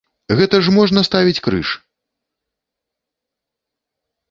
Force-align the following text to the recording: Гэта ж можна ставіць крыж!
Гэта 0.37 0.55
ж 0.67 0.71
можна 0.77 1.03
ставіць 1.09 1.43
крыж! 1.49 1.67